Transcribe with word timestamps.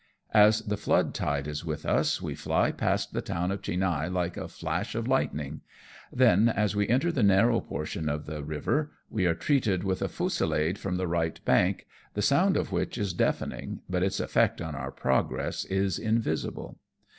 As 0.33 0.61
the 0.61 0.77
flood 0.77 1.13
tide 1.13 1.47
is 1.47 1.63
with 1.63 1.85
us, 1.85 2.19
we 2.23 2.33
fly 2.33 2.71
past 2.71 3.13
the 3.13 3.21
town 3.21 3.51
of 3.51 3.61
Chinhae 3.61 4.11
like 4.11 4.35
a 4.35 4.47
flash 4.47 4.95
of 4.95 5.07
lightning; 5.07 5.61
then, 6.11 6.49
as 6.49 6.75
we 6.75 6.87
enter 6.89 7.11
the 7.11 7.21
narrow 7.21 7.59
portion 7.61 8.09
of 8.09 8.25
the 8.25 8.41
river, 8.43 8.93
we 9.11 9.27
are 9.27 9.35
treated 9.35 9.83
with 9.83 10.01
a 10.01 10.09
fusillade 10.09 10.79
from 10.79 10.95
the 10.97 11.07
right 11.07 11.39
bank, 11.45 11.85
the 12.15 12.23
sound 12.23 12.57
of 12.57 12.71
which 12.71 12.97
is 12.97 13.13
deafening, 13.13 13.81
but 13.87 14.01
its 14.01 14.19
effect 14.19 14.59
on 14.59 14.73
our 14.73 14.89
progress 14.91 15.65
is 15.65 15.99
invisible. 15.99 16.79